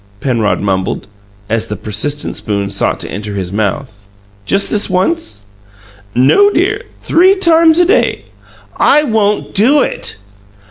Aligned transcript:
Penrod 0.19 0.61
mumbled, 0.61 1.05
as 1.47 1.67
the 1.67 1.75
persistent 1.75 2.35
spoon 2.35 2.71
sought 2.71 2.99
to 3.01 3.11
enter 3.11 3.35
his 3.35 3.53
mouth. 3.53 4.07
"Just 4.47 4.71
this 4.71 4.89
once?" 4.89 5.45
"No, 6.15 6.49
dear; 6.49 6.81
three 7.03 7.35
times 7.35 7.79
a 7.79 7.85
day." 7.85 8.25
"I 8.79 9.03
won't 9.03 9.53
do 9.53 9.83
it!" 9.83 10.17